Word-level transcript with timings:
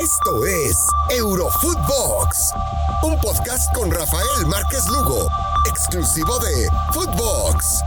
Esto 0.00 0.44
es 0.44 0.76
Eurofootbox, 1.16 2.52
un 3.02 3.18
podcast 3.18 3.74
con 3.74 3.90
Rafael 3.90 4.46
Márquez 4.46 4.86
Lugo, 4.88 5.26
exclusivo 5.70 6.38
de 6.38 6.68
Footbox. 6.92 7.80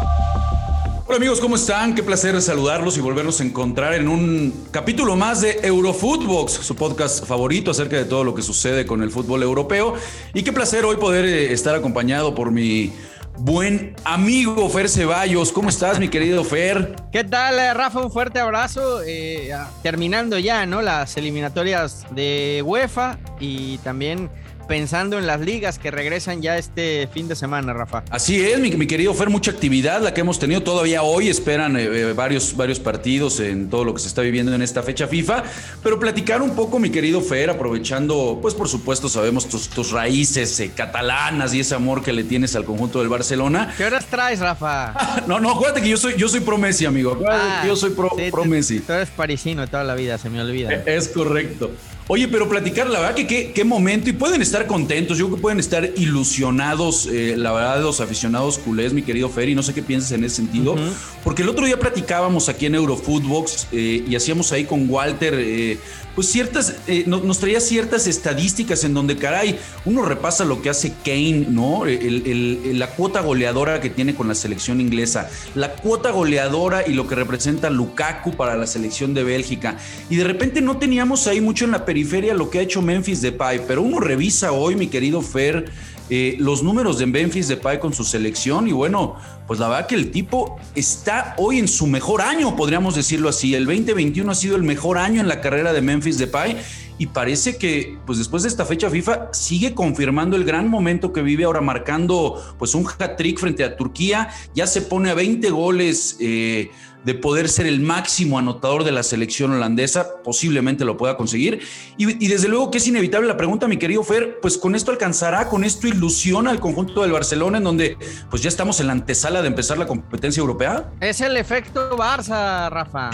Hola 1.05 1.17
amigos, 1.17 1.39
¿cómo 1.39 1.55
están? 1.55 1.93
Qué 1.93 2.01
placer 2.01 2.41
saludarlos 2.41 2.97
y 2.97 3.01
volvernos 3.01 3.39
a 3.41 3.43
encontrar 3.43 3.93
en 3.93 4.07
un 4.07 4.67
capítulo 4.71 5.15
más 5.15 5.41
de 5.41 5.59
Eurofootbox, 5.61 6.51
su 6.51 6.75
podcast 6.75 7.25
favorito 7.25 7.71
acerca 7.71 7.97
de 7.97 8.05
todo 8.05 8.23
lo 8.23 8.33
que 8.33 8.41
sucede 8.41 8.87
con 8.87 9.03
el 9.03 9.11
fútbol 9.11 9.43
europeo. 9.43 9.93
Y 10.33 10.41
qué 10.41 10.51
placer 10.51 10.85
hoy 10.85 10.97
poder 10.97 11.25
eh, 11.25 11.53
estar 11.53 11.75
acompañado 11.75 12.33
por 12.33 12.51
mi 12.51 12.91
buen 13.39 13.95
amigo 14.03 14.69
Fer 14.69 14.89
Ceballos. 14.89 15.51
¿Cómo 15.51 15.69
estás, 15.69 15.99
mi 15.99 16.09
querido 16.09 16.43
Fer? 16.43 16.95
¿Qué 17.11 17.23
tal, 17.23 17.57
eh, 17.57 17.73
Rafa? 17.73 18.01
Un 18.01 18.11
fuerte 18.11 18.39
abrazo. 18.39 19.01
Eh, 19.05 19.51
terminando 19.81 20.37
ya, 20.37 20.65
¿no? 20.65 20.81
Las 20.81 21.15
eliminatorias 21.17 22.05
de 22.11 22.61
UEFA 22.65 23.17
y 23.39 23.77
también 23.79 24.29
pensando 24.69 25.17
en 25.17 25.25
las 25.25 25.41
ligas 25.41 25.79
que 25.79 25.89
regresan 25.89 26.43
ya 26.43 26.57
este 26.57 27.09
fin 27.11 27.27
de 27.27 27.35
semana, 27.35 27.73
Rafa. 27.73 28.03
Así 28.11 28.39
es, 28.39 28.59
mi, 28.59 28.85
querido 28.85 29.15
Fer, 29.15 29.29
mucha 29.29 29.49
actividad 29.49 29.99
la 29.99 30.13
que 30.13 30.21
hemos 30.21 30.37
tenido 30.37 30.61
todavía 30.61 31.01
hoy. 31.01 31.27
Esperan 31.27 31.75
eh, 31.75 31.85
eh, 31.85 32.13
varios, 32.13 32.55
varios 32.55 32.79
partidos 32.79 33.39
en 33.39 33.69
todo 33.71 33.83
lo 33.83 33.95
que 33.95 33.99
se 33.99 34.07
está 34.07 34.21
viviendo 34.21 34.53
en 34.53 34.61
esta 34.61 34.83
fecha 34.83 35.07
FIFA. 35.07 35.43
Pero 35.81 35.99
platicar 35.99 36.43
un 36.43 36.51
poco, 36.51 36.77
mi 36.77 36.91
querido 36.91 37.19
Fer, 37.19 37.49
aprovechando, 37.49 38.37
pues 38.43 38.53
por 38.53 38.69
supuesto, 38.69 39.09
sabemos 39.09 39.49
tus, 39.49 39.89
raíces 39.91 40.59
eh, 40.59 40.71
catalanas 40.75 41.51
y 41.55 41.61
ese 41.61 41.73
amor 41.73 42.03
que 42.03 42.13
le 42.13 42.23
tienes 42.23 42.55
al 42.55 42.63
conjunto 42.63 42.99
del 42.99 43.09
Barcelona. 43.09 43.73
¿Qué 43.75 43.85
horas 43.85 44.05
traes, 44.05 44.39
Rafa? 44.39 45.23
no, 45.27 45.39
no, 45.39 45.49
acuérdate 45.49 45.81
que 45.81 45.89
yo 45.89 45.97
soy, 45.97 46.13
yo 46.15 46.29
soy 46.29 46.41
pro 46.41 46.59
Messi, 46.59 46.85
amigo. 46.85 47.19
Ah, 47.27 47.63
yo 47.65 47.75
soy 47.75 47.89
pro, 47.89 48.11
pro 48.29 48.45
Messi. 48.45 48.81
Tú 48.81 48.93
eres 48.93 49.09
parisino 49.09 49.67
toda 49.67 49.83
la 49.83 49.95
vida, 49.95 50.19
se 50.19 50.29
me 50.29 50.39
olvida. 50.39 50.71
Es 50.85 51.07
correcto. 51.07 51.71
Oye, 52.11 52.27
pero 52.27 52.49
platicar, 52.49 52.89
la 52.89 53.01
verdad 53.01 53.13
que 53.13 53.27
qué, 53.27 53.51
qué, 53.51 53.63
momento, 53.63 54.09
y 54.09 54.13
pueden 54.13 54.41
estar 54.41 54.65
contentos, 54.65 55.15
yo 55.15 55.27
creo 55.27 55.35
que 55.35 55.41
pueden 55.43 55.59
estar 55.59 55.87
ilusionados, 55.95 57.05
eh, 57.05 57.35
la 57.37 57.51
verdad, 57.51 57.83
los 57.83 58.01
aficionados 58.01 58.57
culés, 58.57 58.93
mi 58.93 59.03
querido 59.03 59.29
Ferry, 59.29 59.53
no 59.53 59.61
sé 59.61 59.75
qué 59.75 59.83
piensas 59.83 60.13
en 60.13 60.23
ese 60.23 60.37
sentido, 60.37 60.75
porque 61.23 61.43
el 61.43 61.49
otro 61.49 61.67
día 61.67 61.77
platicábamos 61.77 62.49
aquí 62.49 62.65
en 62.65 62.73
Eurofootbox 62.73 63.67
eh, 63.73 64.03
y 64.09 64.15
hacíamos 64.15 64.51
ahí 64.51 64.65
con 64.65 64.89
Walter, 64.89 65.35
eh, 65.37 65.77
pues 66.19 66.33
ciertas, 66.33 66.75
nos, 67.05 67.39
traía 67.39 67.61
ciertas 67.61 68.05
estadísticas 68.05 68.83
en 68.83 68.93
donde, 68.93 69.15
caray, 69.15 69.57
uno 69.85 70.03
repasa 70.03 70.43
lo 70.43 70.61
que 70.61 70.69
hace 70.69 70.91
Kane, 71.05 71.45
¿no? 71.47 71.83
la 71.85 72.87
cuota 72.89 73.21
goleadora 73.21 73.79
que 73.79 73.89
tiene 73.89 74.13
con 74.15 74.27
la 74.27 74.35
selección 74.35 74.81
inglesa, 74.81 75.29
la 75.55 75.75
cuota 75.75 76.11
goleadora 76.11 76.85
y 76.85 76.91
lo 76.91 77.07
que 77.07 77.15
representa 77.15 77.69
Lukaku 77.69 78.33
para 78.33 78.57
la 78.57 78.67
selección 78.67 79.13
de 79.13 79.23
Bélgica, 79.23 79.77
y 80.09 80.17
de 80.17 80.25
repente 80.25 80.59
no 80.59 80.75
teníamos 80.75 81.25
ahí 81.27 81.39
mucho 81.39 81.63
en 81.63 81.71
la 81.71 81.85
periferia 81.85 82.33
lo 82.33 82.49
que 82.49 82.59
ha 82.59 82.63
hecho 82.63 82.81
Memphis 82.81 83.21
Depay, 83.21 83.61
pero 83.65 83.81
uno 83.81 84.01
revisa 84.01 84.51
hoy, 84.51 84.75
mi 84.75 84.87
querido 84.87 85.21
Fer, 85.21 85.71
eh, 86.09 86.35
los 86.39 86.63
números 86.63 86.97
de 86.97 87.05
Memphis 87.05 87.47
Depay 87.47 87.79
con 87.79 87.93
su 87.93 88.03
selección 88.03 88.67
y 88.67 88.71
bueno, 88.71 89.15
pues 89.47 89.59
la 89.59 89.67
verdad 89.67 89.87
que 89.87 89.95
el 89.95 90.11
tipo 90.11 90.59
está 90.75 91.35
hoy 91.37 91.59
en 91.59 91.67
su 91.67 91.87
mejor 91.87 92.21
año, 92.21 92.55
podríamos 92.55 92.95
decirlo 92.95 93.29
así. 93.29 93.53
El 93.55 93.65
2021 93.65 94.31
ha 94.31 94.35
sido 94.35 94.55
el 94.55 94.63
mejor 94.63 94.97
año 94.97 95.21
en 95.21 95.27
la 95.27 95.41
carrera 95.41 95.71
de 95.73 95.81
Memphis 95.81 96.17
Depay 96.17 96.57
y 96.97 97.07
parece 97.07 97.57
que 97.57 97.97
pues 98.05 98.17
después 98.17 98.43
de 98.43 98.49
esta 98.49 98.65
fecha 98.65 98.89
FIFA 98.89 99.29
sigue 99.31 99.73
confirmando 99.73 100.35
el 100.35 100.43
gran 100.43 100.67
momento 100.67 101.13
que 101.13 101.21
vive 101.21 101.45
ahora 101.45 101.61
marcando 101.61 102.41
pues 102.59 102.75
un 102.75 102.85
hat-trick 102.85 103.39
frente 103.39 103.63
a 103.63 103.75
Turquía, 103.75 104.29
ya 104.53 104.67
se 104.67 104.81
pone 104.81 105.09
a 105.09 105.13
20 105.13 105.49
goles 105.49 106.17
eh, 106.19 106.71
de 107.03 107.13
poder 107.13 107.47
ser 107.47 107.65
el 107.65 107.79
máximo 107.79 108.37
anotador 108.37 108.83
de 108.83 108.91
la 108.91 109.03
selección 109.03 109.51
holandesa, 109.51 110.21
posiblemente 110.23 110.85
lo 110.85 110.97
pueda 110.97 111.15
conseguir. 111.15 111.61
Y, 111.97 112.27
desde 112.27 112.47
luego 112.47 112.71
que 112.71 112.79
es 112.79 112.87
inevitable 112.87 113.27
la 113.27 113.37
pregunta, 113.37 113.67
mi 113.67 113.77
querido 113.77 114.03
Fer, 114.03 114.39
pues 114.41 114.57
con 114.57 114.75
esto 114.75 114.91
alcanzará, 114.91 115.47
con 115.47 115.63
esto 115.63 115.87
ilusiona 115.87 116.51
al 116.51 116.59
conjunto 116.59 117.01
del 117.01 117.11
Barcelona, 117.11 117.59
en 117.59 117.63
donde 117.63 117.97
pues 118.29 118.41
ya 118.43 118.49
estamos 118.49 118.79
en 118.79 118.87
la 118.87 118.93
antesala 118.93 119.41
de 119.41 119.47
empezar 119.47 119.77
la 119.77 119.87
competencia 119.87 120.41
europea. 120.41 120.91
Es 120.99 121.21
el 121.21 121.37
efecto 121.37 121.97
Barça, 121.97 122.69
Rafa. 122.69 123.09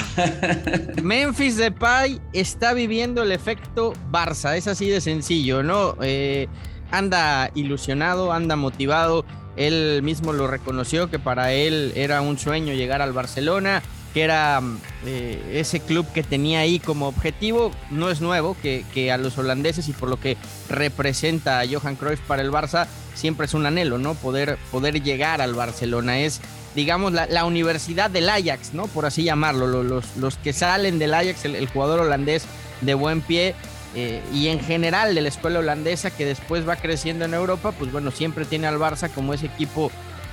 Memphis 1.03 1.57
Depay 1.57 2.21
está 2.33 2.73
viviendo 2.73 3.23
el 3.23 3.31
efecto 3.31 3.93
Barça, 4.11 4.57
es 4.57 4.67
así 4.67 4.89
de 4.89 5.01
sencillo, 5.01 5.63
¿no? 5.63 5.95
Eh, 6.01 6.47
anda 6.91 7.51
ilusionado, 7.55 8.31
anda 8.31 8.55
motivado 8.55 9.25
él 9.55 10.01
mismo 10.03 10.33
lo 10.33 10.47
reconoció 10.47 11.09
que 11.09 11.19
para 11.19 11.53
él 11.53 11.93
era 11.95 12.21
un 12.21 12.37
sueño 12.37 12.73
llegar 12.73 13.01
al 13.01 13.13
Barcelona, 13.13 13.81
que 14.13 14.21
era 14.21 14.61
eh, 15.05 15.41
ese 15.53 15.81
club 15.81 16.05
que 16.13 16.23
tenía 16.23 16.59
ahí 16.59 16.79
como 16.79 17.07
objetivo. 17.07 17.71
No 17.91 18.09
es 18.09 18.21
nuevo 18.21 18.55
que, 18.61 19.11
a 19.11 19.17
los 19.17 19.37
holandeses 19.37 19.89
y 19.89 19.93
por 19.93 20.09
lo 20.09 20.19
que 20.19 20.37
representa 20.69 21.59
a 21.59 21.65
Johan 21.67 21.95
Cruyff 21.95 22.21
para 22.21 22.41
el 22.41 22.51
Barça, 22.51 22.87
siempre 23.13 23.45
es 23.45 23.53
un 23.53 23.65
anhelo, 23.65 23.97
¿no? 23.97 24.13
Poder, 24.15 24.57
poder 24.71 25.03
llegar 25.03 25.41
al 25.41 25.53
Barcelona. 25.53 26.19
Es, 26.19 26.41
digamos, 26.75 27.11
la, 27.11 27.45
universidad 27.45 28.09
del 28.09 28.29
Ajax, 28.29 28.73
¿no? 28.73 28.87
Por 28.87 29.05
así 29.05 29.23
llamarlo. 29.23 29.67
Los, 29.83 30.15
los, 30.15 30.37
que 30.37 30.53
salen 30.53 30.97
del 30.97 31.13
Ajax, 31.13 31.45
el 31.45 31.67
jugador 31.67 31.99
holandés 31.99 32.45
de 32.81 32.93
buen 32.93 33.21
pie, 33.21 33.55
eh, 33.95 34.21
y 34.33 34.49
en 34.49 34.59
general 34.59 35.15
de 35.15 35.21
la 35.21 35.29
escuela 35.29 35.59
holandesa 35.59 36.11
que 36.11 36.25
después 36.25 36.67
va 36.67 36.75
creciendo 36.75 37.23
en 37.23 37.33
Europa, 37.33 37.71
pues 37.71 37.91
bueno, 37.93 38.11
siempre 38.11 38.43
tiene 38.43 38.67
al 38.67 38.77
Barça 38.77 39.09
como 39.09 39.33
ese 39.33 39.45
equipo 39.45 39.89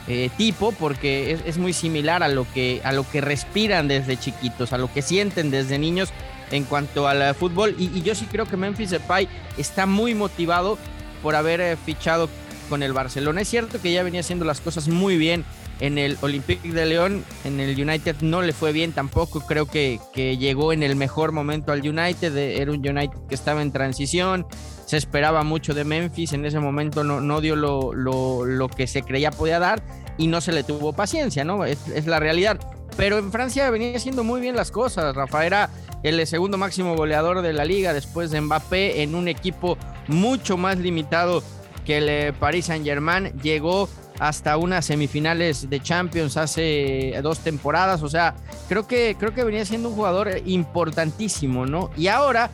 eh, 0.09 0.31
tipo 0.37 0.73
porque 0.73 1.39
es, 1.45 1.59
muy 1.59 1.73
similar 1.73 2.25
a 2.25 2.29
lo, 2.29 2.45
que, 2.53 2.81
a 2.83 2.91
lo 2.93 3.09
que 3.09 3.21
respiran 3.21 3.87
desde 3.87 4.17
chiquitos, 4.17 4.73
a 4.73 4.79
lo 4.79 4.93
que 4.93 5.01
sienten 5.01 5.53
desde 5.53 5.79
niños 5.79 6.09
en 6.51 6.65
cuanto 6.65 7.07
al 7.07 7.35
fútbol. 7.37 7.77
Y, 7.79 8.03
yo 8.03 8.17
sí 8.17 8.27
creo 8.31 8.47
que 8.47 8.57
Memphis 8.57 8.91
Depay 8.91 9.29
está 9.57 9.87
muy 9.87 10.17
motivado 10.17 10.77
por 11.23 11.37
haber 11.37 11.61
eh, 11.61 11.77
fichado 11.77 12.29
con 12.69 12.83
el 12.83 12.93
Barcelona. 12.93 13.43
Es 13.43 13.49
cierto 13.49 13.81
que 13.81 13.93
ya 13.93 14.03
venía 14.03 14.21
haciendo 14.21 14.45
las 14.45 14.61
cosas 14.61 14.89
muy 14.89 15.17
bien 15.17 15.45
en 15.83 15.99
el 15.99 16.17
Olympique 16.21 16.73
de 16.73 16.87
León, 16.87 17.25
en 17.43 17.59
el 17.59 17.71
United 17.71 18.15
no 18.21 18.41
le 18.41 18.53
fue 18.53 18.73
bien 18.73 18.93
tampoco, 18.93 19.41
creo 19.41 19.67
que, 19.67 19.99
que 20.13 20.39
llegó 20.39 20.73
en 20.73 20.85
el 20.85 20.95
mejor 20.95 21.33
momento 21.33 21.73
al 21.73 21.81
United, 21.81 22.37
era 22.37 22.71
un 22.71 22.87
United 22.87 23.19
que 23.29 23.35
estaba 23.35 23.63
en 23.63 23.73
transición, 23.73 24.47
se 24.87 24.97
esperaba 24.97 25.43
mucho 25.43 25.75
de 25.75 25.83
Memphis, 25.83 26.35
en 26.35 26.45
ese 26.45 26.61
momento 26.61 27.03
no, 27.03 27.21
no 27.21 27.41
dio 27.41 27.57
lo, 27.57 27.93
lo, 27.95 28.45
lo, 28.45 28.69
que 28.69 28.87
se 28.87 29.03
creía 29.03 29.33
podía 29.33 29.59
dar 29.59 29.83
y 30.19 30.29
no 30.29 30.41
se 30.41 30.53
le 30.53 30.63
tuvo 30.63 30.93
paciencia, 30.93 31.45
¿no? 31.45 31.65
Es, 31.65 31.89
es, 31.89 32.07
la 32.07 32.21
realidad. 32.21 32.61
Pero 32.97 33.19
en 33.19 33.33
Francia 33.33 33.69
venía 33.71 33.97
haciendo 33.97 34.23
muy 34.23 34.41
bien 34.41 34.55
las 34.55 34.71
cosas, 34.71 35.17
Rafa 35.17 35.45
era 35.45 35.69
el 36.05 36.25
segundo 36.29 36.59
máximo 36.59 36.95
goleador 36.95 37.43
de 37.43 37.53
la 37.53 37.65
liga 37.65 37.93
después 37.93 38.31
de 38.31 38.41
Mbappé 38.41 39.03
en 39.03 39.17
un 39.17 39.27
equipo 39.27 39.77
mucho 40.07 40.57
más 40.57 40.79
limitado 40.79 41.43
que 41.85 41.99
el 41.99 42.09
eh, 42.09 42.33
Paris 42.39 42.67
Saint 42.67 42.85
Germain, 42.85 43.33
llegó 43.43 43.89
hasta 44.19 44.57
unas 44.57 44.87
semifinales 44.87 45.69
de 45.69 45.81
Champions 45.81 46.37
hace 46.37 47.19
dos 47.23 47.41
temporadas. 47.41 48.03
O 48.03 48.09
sea, 48.09 48.35
creo 48.69 48.87
que, 48.87 49.17
creo 49.19 49.35
que 49.35 49.45
venía 49.45 49.65
siendo 49.65 49.89
un 49.89 49.95
jugador 49.95 50.31
importantísimo, 50.45 51.67
¿no? 51.67 51.91
Y 51.97 52.09
ahora 52.09 52.51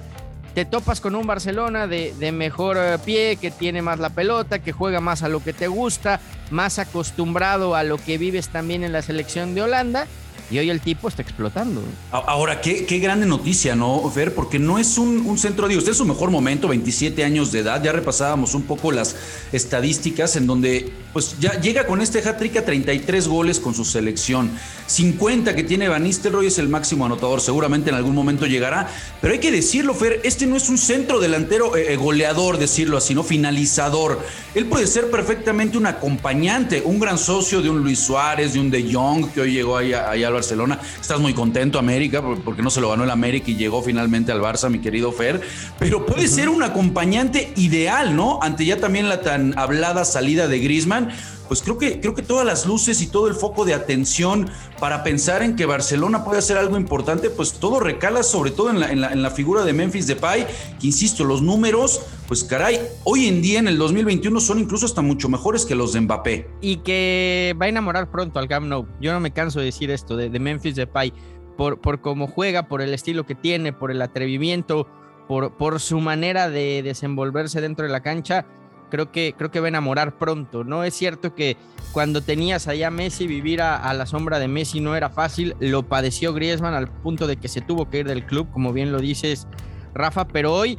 te 0.54 0.64
topas 0.64 1.00
con 1.00 1.14
un 1.14 1.26
Barcelona 1.26 1.86
de, 1.86 2.14
de, 2.18 2.32
mejor 2.32 2.78
eh, 2.78 2.98
pie, 3.04 3.36
que 3.36 3.50
tiene 3.50 3.82
más 3.82 3.98
la 3.98 4.10
pelota, 4.10 4.58
que 4.58 4.72
juega 4.72 5.00
más 5.00 5.22
a 5.22 5.28
lo 5.28 5.42
que 5.42 5.52
te 5.52 5.68
gusta, 5.68 6.20
más 6.50 6.78
acostumbrado 6.78 7.74
a 7.74 7.84
lo 7.84 7.98
que 7.98 8.18
vives 8.18 8.48
también 8.48 8.82
en 8.82 8.92
la 8.92 9.02
selección 9.02 9.54
de 9.54 9.62
Holanda 9.62 10.06
y 10.50 10.58
hoy 10.58 10.70
el 10.70 10.80
tipo 10.80 11.08
está 11.08 11.22
explotando. 11.22 11.82
Ahora, 12.10 12.60
qué, 12.60 12.86
qué 12.86 12.98
grande 12.98 13.26
noticia, 13.26 13.76
¿no, 13.76 14.10
Fer? 14.10 14.34
Porque 14.34 14.58
no 14.58 14.78
es 14.78 14.96
un, 14.96 15.36
centro, 15.38 15.68
digo, 15.68 15.78
usted 15.78 15.92
es 15.92 15.98
su 15.98 16.04
mejor 16.04 16.30
momento, 16.30 16.68
27 16.68 17.22
años 17.24 17.52
de 17.52 17.60
edad, 17.60 17.82
ya 17.82 17.92
repasábamos 17.92 18.54
un 18.54 18.62
poco 18.62 18.90
las 18.90 19.14
estadísticas 19.52 20.36
en 20.36 20.46
donde 20.46 20.92
pues 21.12 21.36
ya 21.40 21.58
llega 21.60 21.86
con 21.86 22.00
este 22.00 22.20
hat-trick 22.20 22.56
a 22.58 22.64
33 22.64 23.28
goles 23.28 23.60
con 23.60 23.74
su 23.74 23.84
selección. 23.84 24.50
50 24.86 25.54
que 25.54 25.64
tiene 25.64 25.88
Van 25.88 26.02
Nistelrooy 26.02 26.46
es 26.46 26.58
el 26.58 26.68
máximo 26.68 27.04
anotador, 27.04 27.40
seguramente 27.40 27.90
en 27.90 27.96
algún 27.96 28.14
momento 28.14 28.46
llegará, 28.46 28.88
pero 29.20 29.34
hay 29.34 29.40
que 29.40 29.50
decirlo, 29.50 29.94
Fer, 29.94 30.20
este 30.24 30.46
no 30.46 30.56
es 30.56 30.68
un 30.68 30.78
centro 30.78 31.20
delantero 31.20 31.76
eh, 31.76 31.92
eh, 31.92 31.96
goleador, 31.96 32.58
decirlo 32.58 32.96
así, 32.96 33.14
no 33.14 33.22
finalizador. 33.22 34.20
Él 34.54 34.66
puede 34.66 34.86
ser 34.86 35.10
perfectamente 35.10 35.76
un 35.76 35.86
acompañante, 35.86 36.82
un 36.84 36.98
gran 36.98 37.18
socio 37.18 37.60
de 37.60 37.68
un 37.68 37.80
Luis 37.80 37.98
Suárez, 37.98 38.54
de 38.54 38.60
un 38.60 38.70
De 38.70 38.92
Jong, 38.92 39.30
que 39.32 39.42
hoy 39.42 39.52
llegó 39.52 39.76
ahí, 39.76 39.92
ahí 39.92 40.24
al 40.24 40.37
Barcelona. 40.38 40.78
Estás 41.00 41.20
muy 41.20 41.34
contento, 41.34 41.78
América, 41.78 42.22
porque 42.44 42.62
no 42.62 42.70
se 42.70 42.80
lo 42.80 42.90
ganó 42.90 43.04
el 43.04 43.10
América 43.10 43.50
y 43.50 43.56
llegó 43.56 43.82
finalmente 43.82 44.32
al 44.32 44.40
Barça, 44.40 44.70
mi 44.70 44.78
querido 44.78 45.12
Fer. 45.12 45.40
Pero 45.78 46.06
puede 46.06 46.28
ser 46.28 46.48
un 46.48 46.62
acompañante 46.62 47.52
ideal, 47.56 48.14
¿no? 48.14 48.38
Ante 48.42 48.64
ya 48.64 48.78
también 48.78 49.08
la 49.08 49.20
tan 49.20 49.58
hablada 49.58 50.04
salida 50.04 50.48
de 50.48 50.58
Griezmann 50.60 51.10
pues 51.48 51.62
creo 51.62 51.78
que, 51.78 52.00
creo 52.00 52.14
que 52.14 52.22
todas 52.22 52.46
las 52.46 52.66
luces 52.66 53.02
y 53.02 53.06
todo 53.06 53.26
el 53.26 53.34
foco 53.34 53.64
de 53.64 53.74
atención 53.74 54.50
para 54.78 55.02
pensar 55.02 55.42
en 55.42 55.56
que 55.56 55.66
Barcelona 55.66 56.24
puede 56.24 56.38
hacer 56.38 56.56
algo 56.58 56.76
importante, 56.76 57.30
pues 57.30 57.54
todo 57.54 57.80
recala 57.80 58.22
sobre 58.22 58.50
todo 58.50 58.70
en 58.70 58.80
la, 58.80 58.92
en 58.92 59.22
la, 59.22 59.30
figura 59.30 59.64
de 59.64 59.72
Memphis 59.72 60.06
Depay, 60.06 60.46
que 60.80 60.86
insisto, 60.86 61.24
los 61.24 61.42
números, 61.42 62.02
pues 62.26 62.44
caray, 62.44 62.80
hoy 63.04 63.26
en 63.26 63.42
día 63.42 63.58
en 63.58 63.68
el 63.68 63.78
2021 63.78 64.40
son 64.40 64.58
incluso 64.58 64.86
hasta 64.86 65.02
mucho 65.02 65.28
mejores 65.28 65.64
que 65.64 65.74
los 65.74 65.92
de 65.92 66.00
Mbappé. 66.00 66.50
Y 66.60 66.78
que 66.78 67.56
va 67.60 67.66
a 67.66 67.68
enamorar 67.68 68.10
pronto 68.10 68.38
al 68.38 68.48
Camp 68.48 68.66
Nou. 68.66 68.86
Yo 69.00 69.12
no 69.12 69.20
me 69.20 69.32
canso 69.32 69.58
de 69.58 69.66
decir 69.66 69.90
esto 69.90 70.16
de, 70.16 70.30
de 70.30 70.38
Memphis 70.38 70.76
Depay, 70.76 71.12
por, 71.56 71.80
por 71.80 72.00
cómo 72.00 72.26
juega, 72.28 72.68
por 72.68 72.82
el 72.82 72.94
estilo 72.94 73.26
que 73.26 73.34
tiene, 73.34 73.72
por 73.72 73.90
el 73.90 74.00
atrevimiento, 74.00 74.86
por, 75.26 75.56
por 75.56 75.80
su 75.80 76.00
manera 76.00 76.48
de 76.48 76.82
desenvolverse 76.82 77.60
dentro 77.60 77.84
de 77.84 77.92
la 77.92 78.00
cancha, 78.00 78.46
creo 78.88 79.12
que, 79.12 79.34
creo 79.36 79.50
que 79.50 79.60
va 79.60 79.66
a 79.66 79.68
enamorar 79.68 80.18
pronto, 80.18 80.64
¿no? 80.64 80.84
Es 80.84 80.94
cierto 80.94 81.34
que 81.34 81.56
cuando 81.92 82.20
tenías 82.20 82.68
allá 82.68 82.88
a 82.88 82.90
Messi, 82.90 83.26
vivir 83.26 83.62
a, 83.62 83.92
la 83.94 84.06
sombra 84.06 84.38
de 84.38 84.48
Messi 84.48 84.80
no 84.80 84.94
era 84.96 85.10
fácil, 85.10 85.56
lo 85.60 85.84
padeció 85.84 86.32
Griezmann 86.32 86.74
al 86.74 86.88
punto 86.88 87.26
de 87.26 87.36
que 87.36 87.48
se 87.48 87.60
tuvo 87.60 87.88
que 87.88 87.98
ir 87.98 88.06
del 88.06 88.26
club, 88.26 88.48
como 88.52 88.72
bien 88.72 88.92
lo 88.92 89.00
dices, 89.00 89.46
Rafa, 89.94 90.28
pero 90.28 90.54
hoy 90.54 90.76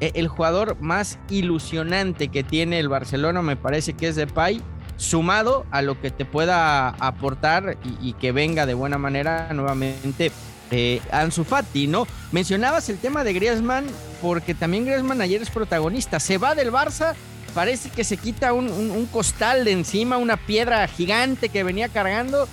e, 0.00 0.12
el 0.14 0.28
jugador 0.28 0.80
más 0.80 1.18
ilusionante 1.30 2.28
que 2.28 2.44
tiene 2.44 2.78
el 2.78 2.88
Barcelona 2.88 3.42
me 3.42 3.56
parece 3.56 3.94
que 3.94 4.08
es 4.08 4.16
Depay, 4.16 4.60
sumado 4.96 5.64
a 5.70 5.80
lo 5.80 6.00
que 6.00 6.10
te 6.10 6.24
pueda 6.24 6.88
aportar 6.88 7.78
y, 8.00 8.12
que 8.14 8.32
venga 8.32 8.66
de 8.66 8.74
buena 8.74 8.98
manera 8.98 9.52
nuevamente 9.52 10.32
eh, 10.70 11.00
Ansu 11.12 11.44
Fati, 11.44 11.86
¿no? 11.86 12.06
Mencionabas 12.32 12.88
el 12.88 12.98
tema 12.98 13.24
de 13.24 13.32
Griezmann 13.32 13.86
porque 14.20 14.54
también 14.54 14.84
Griezmann 14.84 15.20
ayer 15.20 15.40
es 15.40 15.50
protagonista, 15.50 16.18
se 16.20 16.36
va 16.36 16.54
del 16.54 16.72
Barça 16.72 17.14
parece 17.58 17.90
que 17.90 18.04
se 18.04 18.16
quita 18.16 18.52
un, 18.52 19.08
costal 19.10 19.64
de 19.64 19.72
encima, 19.72 20.16
una 20.16 20.36
piedra 20.36 20.86
gigante 20.86 21.48
que 21.48 21.64
venía 21.64 21.88
cargando 21.88 22.46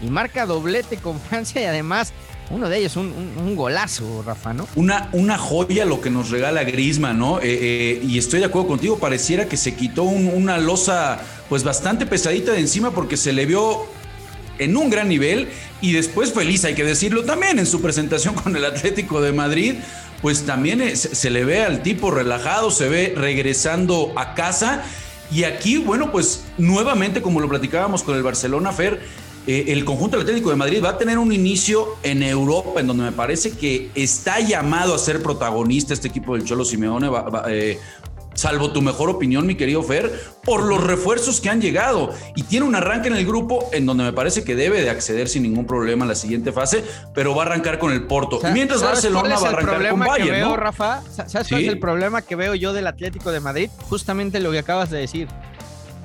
y 0.00 0.06
marca 0.06 0.46
doblete 0.46 0.96
con 0.96 1.20
Francia 1.28 1.60
y 1.60 1.66
además 1.66 2.14
uno 2.48 2.70
de 2.70 2.78
ellos, 2.78 2.96
un, 2.96 3.54
golazo, 3.54 4.22
Rafa, 4.24 4.54
¿no? 4.54 4.66
Una, 4.74 5.10
una 5.12 5.36
joya 5.36 5.84
lo 5.84 6.00
que 6.00 6.08
nos 6.08 6.30
regala 6.30 6.64
Grisma, 6.64 7.12
¿no? 7.12 7.40
Eh, 7.40 7.42
eh, 7.42 8.02
y 8.02 8.16
estoy 8.16 8.40
de 8.40 8.46
acuerdo 8.46 8.68
contigo, 8.68 8.98
pareciera 8.98 9.46
que 9.46 9.58
se 9.58 9.74
quitó 9.74 10.04
una 10.04 10.56
losa 10.56 11.20
pues 11.50 11.62
bastante 11.62 12.06
pesadita 12.06 12.52
de 12.52 12.60
encima 12.60 12.92
porque 12.92 13.18
se 13.18 13.34
le 13.34 13.44
vio 13.44 13.86
en 14.58 14.78
un 14.78 14.88
gran 14.88 15.10
nivel 15.10 15.48
y 15.82 15.92
después 15.92 16.32
feliz, 16.32 16.64
hay 16.64 16.74
que 16.74 16.84
decirlo 16.84 17.24
también, 17.24 17.58
en 17.58 17.66
su 17.66 17.82
presentación 17.82 18.34
con 18.42 18.56
el 18.56 18.64
Atlético 18.64 19.20
de 19.20 19.32
Madrid, 19.32 19.74
pues 20.22 20.44
también 20.46 20.96
se 20.96 21.30
le 21.30 21.44
ve 21.44 21.62
al 21.62 21.82
tipo 21.82 22.10
relajado, 22.10 22.70
se 22.70 22.88
ve 22.88 23.14
regresando 23.16 24.12
a 24.16 24.34
casa. 24.34 24.82
Y 25.30 25.44
aquí, 25.44 25.76
bueno, 25.76 26.10
pues 26.10 26.44
nuevamente, 26.56 27.22
como 27.22 27.40
lo 27.40 27.48
platicábamos 27.48 28.02
con 28.02 28.16
el 28.16 28.22
Barcelona, 28.22 28.72
Fer, 28.72 29.00
eh, 29.46 29.72
el 29.72 29.84
conjunto 29.84 30.20
Atlético 30.20 30.50
de 30.50 30.56
Madrid 30.56 30.84
va 30.84 30.90
a 30.90 30.98
tener 30.98 31.18
un 31.18 31.32
inicio 31.32 31.96
en 32.02 32.22
Europa, 32.22 32.80
en 32.80 32.86
donde 32.86 33.04
me 33.04 33.12
parece 33.12 33.52
que 33.52 33.90
está 33.94 34.40
llamado 34.40 34.94
a 34.94 34.98
ser 34.98 35.22
protagonista 35.22 35.94
este 35.94 36.08
equipo 36.08 36.36
del 36.36 36.44
Cholo 36.44 36.64
Simeone. 36.64 37.10
Eh, 37.48 37.78
salvo 38.38 38.70
tu 38.70 38.80
mejor 38.80 39.10
opinión, 39.10 39.46
mi 39.46 39.56
querido 39.56 39.82
Fer, 39.82 40.12
por 40.44 40.62
los 40.62 40.82
refuerzos 40.82 41.40
que 41.40 41.50
han 41.50 41.60
llegado. 41.60 42.14
Y 42.36 42.44
tiene 42.44 42.66
un 42.66 42.74
arranque 42.76 43.08
en 43.08 43.16
el 43.16 43.26
grupo 43.26 43.68
en 43.72 43.84
donde 43.84 44.04
me 44.04 44.12
parece 44.12 44.44
que 44.44 44.54
debe 44.54 44.80
de 44.80 44.90
acceder 44.90 45.28
sin 45.28 45.42
ningún 45.42 45.66
problema 45.66 46.04
a 46.04 46.08
la 46.08 46.14
siguiente 46.14 46.52
fase, 46.52 46.84
pero 47.14 47.34
va 47.34 47.42
a 47.42 47.46
arrancar 47.46 47.78
con 47.78 47.92
el 47.92 48.06
Porto. 48.06 48.40
Mientras 48.52 48.80
Barcelona 48.80 49.38
va 49.38 49.48
a 49.48 49.50
arrancar 49.50 49.90
con 49.90 50.00
Bayern. 50.00 50.30
veo, 50.30 50.56
Rafa? 50.56 51.02
¿Sabes 51.10 51.48
cuál 51.48 51.62
es 51.62 51.68
el 51.68 51.80
problema 51.80 52.22
que 52.22 52.36
veo 52.36 52.54
yo 52.54 52.72
del 52.72 52.86
Atlético 52.86 53.32
de 53.32 53.40
Madrid? 53.40 53.70
Justamente 53.88 54.38
lo 54.38 54.52
que 54.52 54.60
acabas 54.60 54.90
de 54.90 54.98
decir. 54.98 55.28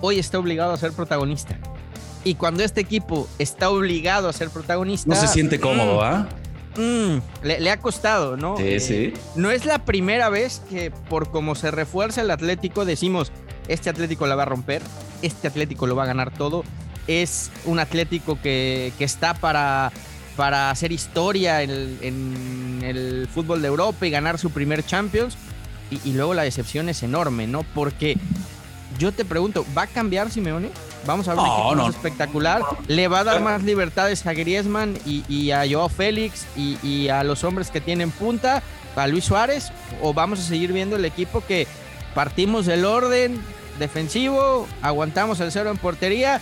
Hoy 0.02 0.20
está 0.20 0.40
obligado 0.40 0.74
a 0.74 0.78
ser 0.78 0.92
protagonista. 0.92 1.58
Y 2.26 2.36
cuando 2.36 2.64
este 2.64 2.82
equipo 2.82 3.28
está 3.38 3.70
obligado 3.70 4.28
a 4.28 4.34
ser 4.34 4.50
protagonista. 4.50 5.10
No 5.10 5.16
se 5.16 5.28
siente 5.28 5.60
cómodo, 5.60 5.98
mm, 5.98 6.04
¿ah? 6.04 6.28
Mm, 6.78 7.18
le, 7.44 7.70
ha 7.70 7.78
costado, 7.78 8.36
¿no? 8.36 8.58
Sí, 8.58 8.64
eh, 8.64 8.80
sí. 8.80 9.14
No 9.36 9.52
es 9.52 9.66
la 9.66 9.86
primera 9.86 10.30
vez 10.30 10.62
que 10.70 10.92
por 10.92 11.30
cómo 11.30 11.56
se 11.56 11.72
refuerza 11.72 12.22
el 12.22 12.32
Atlético 12.32 12.86
decimos, 12.86 13.32
este 13.68 13.90
Atlético 13.90 14.26
la 14.28 14.36
va 14.36 14.44
a 14.44 14.48
romper, 14.48 14.82
este 15.22 15.48
Atlético 15.48 15.88
lo 15.88 15.96
va 15.96 16.04
a 16.04 16.08
ganar 16.08 16.34
todo. 16.34 16.64
Es 17.08 17.52
un 17.66 17.80
Atlético 17.80 18.40
que, 18.42 18.92
está 19.00 19.34
para, 19.34 19.92
para 20.36 20.72
hacer 20.72 20.92
historia 20.92 21.62
en, 21.62 22.82
el 22.84 23.28
fútbol 23.34 23.62
de 23.62 23.68
Europa 23.68 24.06
y 24.06 24.10
ganar 24.10 24.40
su 24.40 24.50
primer 24.50 24.86
Champions. 24.86 25.38
Y, 25.92 26.10
y 26.10 26.14
luego 26.14 26.34
la 26.34 26.44
decepción 26.44 26.90
es 26.90 27.04
enorme, 27.04 27.46
¿no? 27.46 27.64
Porque 27.76 28.18
yo 28.98 29.12
te 29.12 29.26
pregunto, 29.26 29.66
¿va 29.78 29.84
a 29.84 29.88
cambiar 29.88 30.32
Simeone? 30.32 30.70
Vamos 31.06 31.28
a 31.28 31.34
ver 31.34 31.84
un 31.84 31.90
espectacular. 31.90 32.62
Le 32.88 33.08
va 33.08 33.20
a 33.20 33.24
dar 33.24 33.42
más 33.42 33.64
libertades 33.64 34.26
a 34.26 34.34
Griezmann 34.34 34.98
y, 35.06 35.52
a 35.52 35.64
Joao 35.70 35.90
Félix 35.90 36.46
y, 36.56 37.10
a 37.10 37.24
los 37.24 37.44
hombres 37.44 37.72
que 37.72 37.82
tienen 37.82 38.12
punta, 38.12 38.64
a 38.96 39.08
Luis 39.08 39.26
Suárez, 39.26 39.72
o 40.02 40.14
vamos 40.14 40.40
a 40.40 40.44
seguir 40.44 40.72
viendo 40.72 40.96
el 40.96 41.06
equipo 41.06 41.42
que 41.42 41.68
partimos 42.14 42.66
del 42.66 42.86
orden 42.86 43.42
defensivo, 43.80 44.68
aguantamos 44.82 45.40
el 45.40 45.52
cero 45.52 45.72
en 45.72 45.78
portería 45.78 46.40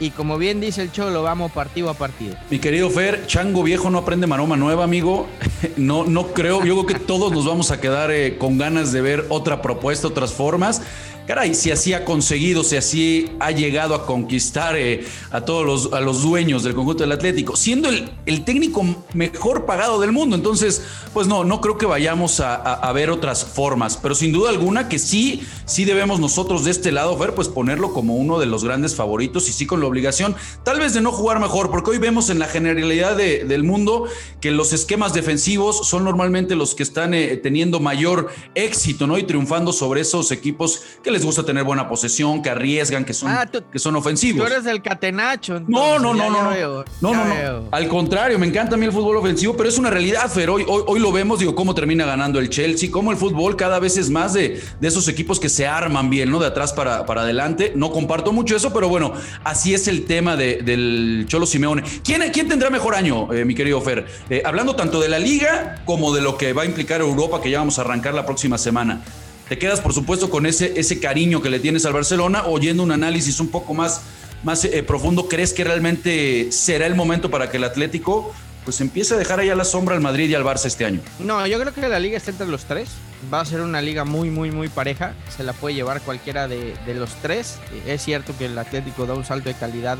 y 0.00 0.10
como 0.10 0.38
bien 0.38 0.60
dice 0.60 0.82
el 0.82 0.92
Cholo, 0.92 1.22
vamos 1.22 1.52
partido 1.52 1.88
a 1.88 1.94
partido. 1.94 2.36
Mi 2.50 2.58
querido 2.58 2.90
Fer, 2.90 3.26
Chango 3.26 3.62
viejo 3.62 3.90
no 3.90 3.98
aprende 3.98 4.26
maroma 4.26 4.56
nueva, 4.56 4.84
amigo. 4.84 5.26
No, 5.78 6.04
no 6.04 6.28
creo, 6.34 6.62
yo 6.62 6.74
creo 6.74 6.86
que 6.86 7.06
todos 7.06 7.32
nos 7.32 7.46
vamos 7.46 7.70
a 7.70 7.80
quedar 7.80 8.10
eh, 8.10 8.36
con 8.36 8.58
ganas 8.58 8.92
de 8.92 9.00
ver 9.00 9.24
otra 9.30 9.62
propuesta, 9.62 10.06
otras 10.06 10.34
formas 10.34 10.82
caray, 11.26 11.54
si 11.54 11.70
así 11.70 11.92
ha 11.94 12.04
conseguido, 12.04 12.62
si 12.64 12.76
así 12.76 13.30
ha 13.40 13.50
llegado 13.50 13.94
a 13.94 14.06
conquistar 14.06 14.76
eh, 14.76 15.06
a 15.30 15.40
todos 15.40 15.64
los, 15.64 15.92
a 15.92 16.00
los 16.00 16.22
dueños 16.22 16.62
del 16.62 16.74
conjunto 16.74 17.02
del 17.02 17.12
Atlético, 17.12 17.56
siendo 17.56 17.88
el, 17.88 18.10
el, 18.26 18.44
técnico 18.44 18.84
mejor 19.14 19.64
pagado 19.64 20.00
del 20.00 20.12
mundo. 20.12 20.36
Entonces, 20.36 20.82
pues 21.14 21.26
no, 21.26 21.44
no 21.44 21.60
creo 21.60 21.78
que 21.78 21.86
vayamos 21.86 22.40
a, 22.40 22.92
ver 22.92 23.10
otras 23.10 23.44
formas, 23.44 23.96
pero 23.96 24.14
sin 24.14 24.32
duda 24.32 24.50
alguna 24.50 24.88
que 24.88 24.98
sí, 24.98 25.42
sí 25.64 25.84
debemos 25.84 26.20
nosotros 26.20 26.64
de 26.64 26.70
este 26.70 26.92
lado, 26.92 27.16
ver, 27.16 27.34
pues 27.34 27.48
ponerlo 27.48 27.92
como 27.92 28.16
uno 28.16 28.38
de 28.38 28.46
los 28.46 28.62
grandes 28.64 28.94
favoritos 28.94 29.48
y 29.48 29.52
sí 29.52 29.66
con 29.66 29.80
la 29.80 29.86
obligación, 29.86 30.36
tal 30.62 30.78
vez 30.78 30.94
de 30.94 31.00
no 31.00 31.10
jugar 31.10 31.40
mejor, 31.40 31.70
porque 31.70 31.92
hoy 31.92 31.98
vemos 31.98 32.30
en 32.30 32.38
la 32.38 32.46
generalidad 32.46 33.16
del 33.16 33.64
mundo 33.64 34.06
que 34.40 34.50
los 34.50 34.72
esquemas 34.72 35.14
defensivos 35.14 35.88
son 35.88 36.04
normalmente 36.04 36.54
los 36.54 36.74
que 36.74 36.82
están 36.82 37.14
eh, 37.14 37.36
teniendo 37.36 37.80
mayor 37.80 38.28
éxito, 38.54 39.06
¿no? 39.06 39.18
Y 39.18 39.24
triunfando 39.24 39.72
sobre 39.72 40.02
esos 40.02 40.30
equipos 40.30 40.82
que 41.02 41.10
les 41.14 41.24
gusta 41.24 41.44
tener 41.44 41.64
buena 41.64 41.88
posesión, 41.88 42.42
que 42.42 42.50
arriesgan, 42.50 43.04
que 43.04 43.14
son, 43.14 43.30
ah, 43.30 43.48
que 43.72 43.78
son 43.78 43.96
ofensivos. 43.96 44.46
Tú 44.46 44.52
eres 44.52 44.66
el 44.66 44.82
catenacho. 44.82 45.60
no, 45.60 45.98
no, 45.98 46.12
no, 46.12 46.28
no. 46.28 46.52
no, 46.52 46.84
no, 47.00 47.24
no, 47.24 47.68
Al 47.70 47.88
contrario, 47.88 48.38
me 48.38 48.46
encanta 48.46 48.74
a 48.74 48.78
mí 48.78 48.84
el 48.84 48.92
fútbol 48.92 49.16
ofensivo, 49.16 49.56
pero 49.56 49.68
es 49.68 49.78
una 49.78 49.90
realidad, 49.90 50.28
Fer. 50.28 50.50
Hoy, 50.50 50.64
hoy, 50.66 51.00
lo 51.00 51.12
vemos, 51.12 51.38
digo, 51.38 51.54
cómo 51.54 51.74
termina 51.74 52.04
ganando 52.04 52.38
el 52.38 52.50
Chelsea, 52.50 52.90
cómo 52.90 53.12
el 53.12 53.16
fútbol 53.16 53.56
cada 53.56 53.78
vez 53.78 53.96
es 53.96 54.10
más 54.10 54.32
de, 54.34 54.60
de 54.80 54.88
esos 54.88 55.08
equipos 55.08 55.38
que 55.38 55.48
se 55.48 55.66
arman 55.66 56.10
bien, 56.10 56.30
¿no? 56.30 56.38
De 56.38 56.46
atrás 56.46 56.72
para, 56.72 57.06
para 57.06 57.22
adelante. 57.22 57.72
No 57.76 57.90
comparto 57.90 58.32
mucho 58.32 58.56
eso, 58.56 58.72
pero 58.72 58.88
bueno, 58.88 59.12
así 59.44 59.72
es 59.72 59.88
el 59.88 60.04
tema 60.04 60.36
del 60.36 61.24
Cholo 61.28 61.46
Simeone. 61.46 61.84
¿Quién, 62.02 62.22
quién 62.32 62.48
tendrá 62.48 62.70
mejor 62.70 62.94
año, 62.94 63.32
eh, 63.32 63.44
mi 63.44 63.54
querido 63.54 63.80
Fer? 63.80 64.06
Eh, 64.28 64.42
hablando 64.44 64.74
tanto 64.74 65.00
de 65.00 65.08
la 65.08 65.18
liga 65.18 65.82
como 65.84 66.12
de 66.14 66.20
lo 66.20 66.36
que 66.36 66.52
va 66.52 66.62
a 66.62 66.66
implicar 66.66 67.00
Europa, 67.00 67.40
que 67.40 67.50
ya 67.50 67.58
vamos 67.58 67.78
a 67.78 67.82
arrancar 67.82 68.14
la 68.14 68.26
próxima 68.26 68.58
semana 68.58 69.02
te 69.48 69.58
quedas, 69.58 69.80
por 69.80 69.92
supuesto, 69.92 70.30
con 70.30 70.46
ese, 70.46 70.78
ese 70.78 71.00
cariño 71.00 71.42
que 71.42 71.50
le 71.50 71.60
tienes 71.60 71.84
al 71.84 71.92
Barcelona, 71.92 72.46
oyendo 72.46 72.82
un 72.82 72.92
análisis 72.92 73.40
un 73.40 73.48
poco 73.48 73.74
más, 73.74 74.02
más 74.42 74.64
eh, 74.64 74.82
profundo. 74.82 75.28
¿Crees 75.28 75.52
que 75.52 75.64
realmente 75.64 76.50
será 76.50 76.86
el 76.86 76.94
momento 76.94 77.30
para 77.30 77.50
que 77.50 77.58
el 77.58 77.64
Atlético 77.64 78.32
pues 78.64 78.80
empiece 78.80 79.12
a 79.12 79.18
dejar 79.18 79.40
allá 79.40 79.54
la 79.54 79.64
sombra 79.64 79.94
al 79.94 80.00
Madrid 80.00 80.30
y 80.30 80.34
al 80.34 80.42
Barça 80.42 80.64
este 80.64 80.86
año? 80.86 81.00
No, 81.18 81.46
yo 81.46 81.60
creo 81.60 81.74
que 81.74 81.86
la 81.86 81.98
liga 81.98 82.16
está 82.16 82.30
entre 82.30 82.46
los 82.46 82.64
tres. 82.64 82.88
Va 83.32 83.40
a 83.40 83.44
ser 83.44 83.60
una 83.60 83.82
liga 83.82 84.04
muy, 84.04 84.30
muy, 84.30 84.50
muy 84.50 84.68
pareja. 84.68 85.14
Se 85.34 85.44
la 85.44 85.52
puede 85.52 85.74
llevar 85.74 86.00
cualquiera 86.00 86.48
de, 86.48 86.74
los 86.94 87.10
tres. 87.20 87.58
Es 87.86 88.02
cierto 88.02 88.34
que 88.38 88.46
el 88.46 88.58
Atlético 88.58 89.06
da 89.06 89.14
un 89.14 89.24
salto 89.24 89.50
de 89.50 89.54
calidad 89.54 89.98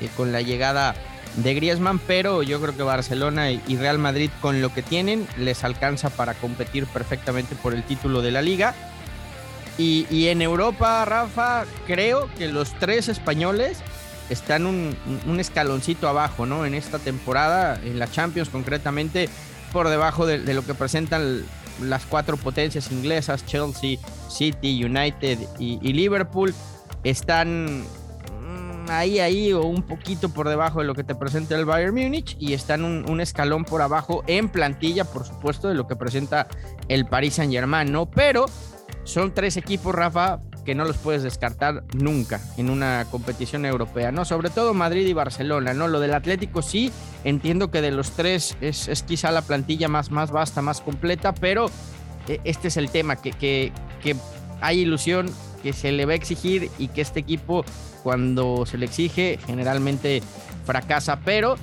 eh, 0.00 0.08
con 0.16 0.32
la 0.32 0.42
llegada 0.42 0.94
de 1.36 1.54
Griezmann, 1.54 1.98
pero 1.98 2.42
yo 2.42 2.60
creo 2.60 2.76
que 2.76 2.82
Barcelona 2.82 3.50
y 3.50 3.76
Real 3.76 3.98
Madrid 3.98 4.30
con 4.40 4.60
lo 4.62 4.72
que 4.72 4.82
tienen 4.82 5.26
les 5.36 5.64
alcanza 5.64 6.10
para 6.10 6.34
competir 6.34 6.86
perfectamente 6.86 7.56
por 7.56 7.74
el 7.74 7.82
título 7.82 8.22
de 8.22 8.30
la 8.30 8.42
liga. 8.42 8.74
Y, 9.76 10.28
en 10.28 10.40
Europa, 10.40 11.04
Rafa, 11.04 11.64
creo 11.86 12.28
que 12.38 12.46
los 12.46 12.72
tres 12.78 13.08
españoles 13.08 13.78
están 14.30 14.66
un, 14.66 14.96
escaloncito 15.40 16.08
abajo, 16.08 16.46
¿no? 16.46 16.64
En 16.64 16.74
esta 16.74 17.00
temporada, 17.00 17.80
en 17.82 17.98
la 17.98 18.08
Champions 18.08 18.50
concretamente, 18.50 19.28
por 19.72 19.88
debajo 19.88 20.26
de, 20.26 20.54
lo 20.54 20.64
que 20.64 20.74
presentan 20.74 21.44
las 21.82 22.04
cuatro 22.06 22.36
potencias 22.36 22.92
inglesas, 22.92 23.44
Chelsea, 23.46 23.98
City, 24.28 24.84
United 24.84 25.38
y 25.58 25.92
Liverpool. 25.92 26.54
Están 27.02 27.84
ahí, 28.90 29.18
ahí 29.18 29.52
o 29.52 29.62
un 29.62 29.82
poquito 29.82 30.28
por 30.28 30.48
debajo 30.48 30.80
de 30.80 30.86
lo 30.86 30.94
que 30.94 31.04
te 31.04 31.14
presenta 31.14 31.56
el 31.56 31.64
Bayern 31.64 31.94
Múnich 31.94 32.36
y 32.38 32.52
están 32.52 32.84
un, 32.84 33.20
escalón 33.20 33.64
por 33.64 33.82
abajo 33.82 34.24
en 34.26 34.48
plantilla, 34.48 35.04
por 35.04 35.24
supuesto, 35.24 35.68
de 35.68 35.74
lo 35.74 35.86
que 35.86 35.96
presenta 35.96 36.46
el 36.88 37.06
Paris 37.06 37.34
Saint 37.34 37.52
Germain, 37.52 37.90
¿no? 37.90 38.06
Pero 38.06 38.46
son 39.04 39.32
tres 39.32 39.56
equipos, 39.56 39.94
Rafa, 39.94 40.40
que 40.64 40.74
no 40.74 40.84
los 40.84 40.96
puedes 40.96 41.22
descartar 41.22 41.84
nunca 41.94 42.40
en 42.56 42.70
una 42.70 43.06
competición 43.10 43.66
europea, 43.66 44.12
¿no? 44.12 44.24
Sobre 44.24 44.50
todo 44.50 44.74
Madrid 44.74 45.06
y 45.06 45.12
Barcelona, 45.12 45.74
¿no? 45.74 45.88
Lo 45.88 46.00
del 46.00 46.14
Atlético 46.14 46.62
sí, 46.62 46.90
entiendo 47.22 47.70
que 47.70 47.80
de 47.80 47.90
los 47.90 48.12
tres 48.12 48.56
es, 48.60 49.02
quizá 49.06 49.30
la 49.30 49.42
plantilla 49.42 49.88
más, 49.88 50.10
más 50.10 50.30
vasta, 50.30 50.62
más 50.62 50.80
completa, 50.80 51.34
pero 51.34 51.66
eh, 52.28 52.40
este 52.44 52.68
es 52.68 52.76
el 52.76 52.90
tema, 52.90 53.16
que, 53.16 53.32
que, 53.32 53.72
que 54.02 54.16
hay 54.60 54.80
ilusión, 54.80 55.30
que 55.64 55.72
se 55.72 55.90
le 55.92 56.04
va 56.04 56.12
a 56.12 56.16
exigir 56.16 56.70
y 56.78 56.88
que 56.88 57.00
este 57.00 57.20
equipo 57.20 57.64
cuando 58.02 58.66
se 58.66 58.76
le 58.76 58.84
exige 58.84 59.38
generalmente 59.46 60.22
fracasa, 60.66 61.20
pero 61.24 61.56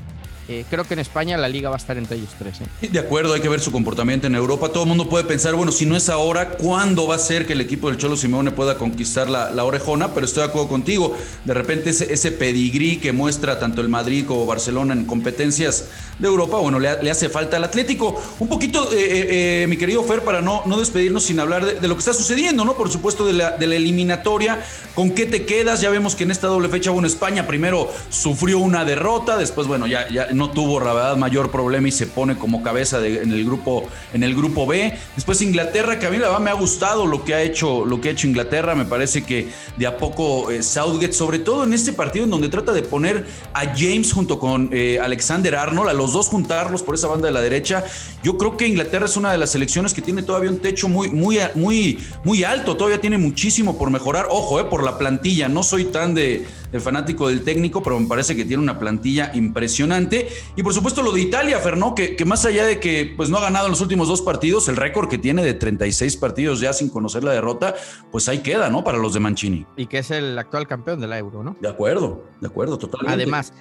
eh, 0.51 0.65
creo 0.70 0.84
que 0.84 0.96
en 0.96 1.00
España 1.00 1.38
la 1.38 1.48
liga 1.48 1.70
va 1.70 1.75
a 1.75 1.77
estar 1.77 1.98
entre 1.98 2.17
ellos 2.17 2.31
tres. 2.38 2.60
¿eh? 2.60 2.89
De 2.89 3.00
acuerdo, 3.00 3.34
hay 3.34 3.39
que 3.39 3.48
ver 3.48 3.62
su 3.62 3.72
comportamiento 3.72 4.27
en 4.27 4.36
Europa. 4.36 4.67
Todo 4.67 4.84
el 4.84 4.89
mundo 4.89 5.08
puede 5.08 5.24
pensar, 5.24 5.55
bueno, 5.55 5.72
si 5.72 5.86
no 5.86 5.96
es 5.96 6.10
ahora, 6.10 6.50
¿cuándo 6.50 7.08
va 7.08 7.15
a 7.15 7.20
ser 7.20 7.48
que 7.48 7.53
el 7.53 7.62
equipo 7.62 7.88
del 7.88 7.98
Cholo 7.98 8.17
Simeone 8.17 8.51
pueda 8.51 8.77
conquistar 8.77 9.29
la, 9.29 9.63
orejona? 9.63 10.13
Pero 10.13 10.25
estoy 10.25 10.43
de 10.43 10.50
acuerdo 10.50 10.67
contigo. 10.67 11.15
De 11.46 11.53
repente 11.53 11.91
ese, 11.91 12.31
pedigrí 12.34 12.98
que 12.98 13.13
muestra 13.13 13.60
tanto 13.60 13.79
el 13.79 13.88
Madrid 13.88 14.25
como 14.25 14.46
Barcelona 14.46 14.93
en 14.93 15.05
competencias 15.05 15.86
de 16.20 16.27
Europa, 16.27 16.58
bueno, 16.58 16.79
le, 16.79 17.10
hace 17.10 17.29
falta 17.29 17.55
al 17.55 17.63
Atlético. 17.63 18.22
Un 18.39 18.50
poquito, 18.50 18.89
eh, 18.91 19.65
mi 19.70 19.77
querido 19.77 20.03
Fer, 20.03 20.22
para 20.22 20.41
no, 20.41 20.63
no 20.65 20.77
despedirnos 20.77 21.24
sin 21.24 21.39
hablar 21.39 21.79
de, 21.79 21.88
lo 21.88 21.96
que 21.96 22.00
está 22.00 22.13
sucediendo, 22.13 22.65
¿no? 22.65 22.74
Por 22.74 22.91
supuesto, 22.91 23.25
de 23.25 23.34
la, 23.34 23.51
de 23.51 23.67
la 23.67 23.75
eliminatoria. 23.75 24.60
¿Con 24.96 25.12
qué 25.12 25.25
te 25.25 25.46
quedas? 25.46 25.79
Ya 25.79 25.89
vemos 25.89 26.15
que 26.15 26.25
en 26.25 26.31
esta 26.31 26.48
doble 26.48 26.67
fecha, 26.67 26.91
bueno, 26.91 27.08
España 27.08 27.48
primero 27.48 27.89
sufrió 28.10 28.60
una 28.60 28.84
derrota, 28.84 29.38
después, 29.38 29.67
bueno, 29.67 29.88
ya, 29.88 30.10
ya 30.10 30.27
no 30.41 30.50
tuvo 30.50 30.79
la 30.79 30.93
verdad 30.93 31.17
mayor 31.17 31.51
problema 31.51 31.88
y 31.88 31.91
se 31.91 32.07
pone 32.07 32.36
como 32.36 32.63
cabeza 32.63 32.98
en, 33.05 33.31
el 33.31 33.45
grupo, 33.45 33.88
en 34.12 34.24
el 34.24 34.33
grupo 34.33 34.65
B. 34.65 34.91
Después 35.15 35.39
Inglaterra, 35.43 36.00
que 36.00 36.07
a 36.07 36.10
mí 36.10 36.17
la 36.17 36.29
verdad 36.29 36.39
me 36.39 36.50
ha 36.50 36.55
gustado 36.55 37.05
lo 37.05 37.24
que 37.24 37.36
ha 37.36 37.43
hecho, 37.43 37.86
lo 37.86 38.01
que 38.01 38.10
ha 38.10 38.12
hecho 38.13 38.25
Inglaterra. 38.25 38.74
Me 38.74 38.86
parece 38.86 39.24
que 39.24 39.50
de 39.77 39.86
a 39.86 39.98
poco 39.98 40.50
eh, 40.50 40.63
Southgate, 40.63 41.13
sobre 41.13 41.38
todo 41.38 41.63
en 41.63 41.74
este 41.74 41.93
partido 41.93 42.25
en 42.25 42.31
donde 42.31 42.50
trata 42.50 42.71
de 42.74 42.81
poner 42.81 43.27
a 43.53 43.65
James 43.77 44.12
junto 44.12 44.39
con 44.39 44.69
eh, 44.71 45.00
Alexander 45.00 45.55
Arnold, 45.55 45.89
a 45.89 45.93
los 45.93 46.12
dos 46.12 46.27
juntarlos 46.27 46.81
por 46.81 46.95
esa 46.95 47.07
banda 47.07 47.27
de 47.27 47.33
la 47.33 47.41
derecha. 47.41 47.83
Yo 48.24 48.36
creo 48.39 48.57
que 48.57 48.67
Inglaterra 48.67 49.05
es 49.05 49.15
una 49.17 49.31
de 49.31 49.38
las 49.38 49.51
selecciones 49.51 49.93
que 49.93 50.01
tiene 50.01 50.24
todavía 50.24 50.50
un 50.50 50.57
techo 50.57 50.89
muy, 50.89 51.12
muy, 51.12 51.38
muy, 51.53 52.00
muy 52.24 52.43
alto. 52.43 52.75
Todavía 52.75 53.00
tiene 53.00 53.19
muchísimo 53.19 53.77
por 53.77 53.91
mejorar. 53.91 54.25
Ojo, 54.31 54.60
eh, 54.60 54.63
por 54.63 54.83
la 54.83 54.98
plantilla. 54.98 55.50
No 55.50 55.62
soy 55.62 55.86
tan 55.86 56.15
de, 56.15 56.48
de 56.71 56.79
fanático 56.79 57.27
del 57.27 57.43
técnico, 57.43 57.83
pero 57.83 57.99
me 57.99 58.07
parece 58.07 58.35
que 58.35 58.45
tiene 58.45 58.63
una 58.63 58.79
plantilla 58.79 59.31
impresionante. 59.33 60.29
Y 60.55 60.63
por 60.63 60.73
supuesto 60.73 61.01
lo 61.03 61.11
de 61.11 61.21
Italia, 61.21 61.59
Fernó, 61.59 61.93
que, 61.95 62.15
que, 62.15 62.25
más 62.25 62.45
allá 62.45 62.65
de 62.65 62.79
que 62.79 63.13
pues, 63.15 63.29
no 63.29 63.37
ha 63.37 63.41
ganado 63.41 63.65
en 63.65 63.71
los 63.71 63.81
últimos 63.81 64.07
dos 64.07 64.21
partidos, 64.21 64.67
el 64.69 64.77
récord 64.77 65.09
que 65.09 65.17
tiene 65.17 65.43
de 65.43 65.53
36 65.53 66.17
partidos 66.17 66.59
ya 66.59 66.73
sin 66.73 66.89
conocer 66.89 67.23
la 67.23 67.31
derrota, 67.31 67.75
pues 68.11 68.29
ahí 68.29 68.39
queda, 68.39 68.69
¿no? 68.69 68.83
Para 68.83 68.97
los 68.97 69.13
de 69.13 69.19
Mancini. 69.19 69.65
Y 69.75 69.87
que 69.87 69.99
es 69.99 70.11
el 70.11 70.37
actual 70.37 70.67
campeón 70.67 70.99
de 70.99 71.07
la 71.07 71.17
Euro, 71.17 71.43
¿no? 71.43 71.55
De 71.59 71.69
acuerdo, 71.69 72.23
de 72.39 72.47
acuerdo, 72.47 72.77
totalmente. 72.77 73.13
Además, 73.13 73.53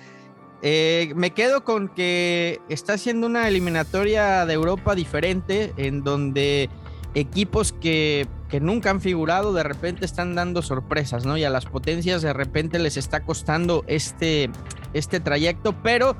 eh, 0.62 1.12
me 1.16 1.30
quedo 1.30 1.64
con 1.64 1.88
que 1.88 2.60
está 2.68 2.94
haciendo 2.94 3.26
una 3.26 3.48
eliminatoria 3.48 4.44
de 4.46 4.54
Europa 4.54 4.94
diferente, 4.94 5.72
en 5.76 6.04
donde 6.04 6.68
equipos 7.14 7.72
que, 7.72 8.26
que, 8.50 8.60
nunca 8.60 8.90
han 8.90 9.00
figurado 9.00 9.52
de 9.52 9.62
repente 9.62 10.04
están 10.04 10.34
dando 10.34 10.62
sorpresas, 10.62 11.24
¿no? 11.24 11.36
Y 11.36 11.44
a 11.44 11.50
las 11.50 11.66
potencias 11.66 12.22
de 12.22 12.32
repente 12.32 12.78
les 12.78 12.96
está 12.96 13.20
costando 13.20 13.84
este, 13.86 14.50
este 14.92 15.20
trayecto, 15.20 15.74
pero 15.82 16.16